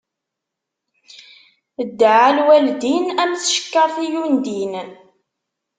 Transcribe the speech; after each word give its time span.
Ddeɛɛa 1.87 2.31
lwaldin, 2.37 3.05
am 3.21 3.31
tceṛket 3.35 3.95
i 4.05 4.07
undin. 4.23 4.73